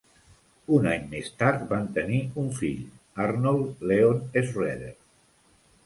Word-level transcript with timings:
Un 0.77 0.87
any 0.91 1.03
més 1.11 1.29
tard 1.41 1.67
van 1.75 1.85
tenir 1.99 2.23
un 2.45 2.49
fill, 2.63 2.83
Arnold 3.27 3.87
Leon 3.93 4.27
Schroeder. 4.41 4.95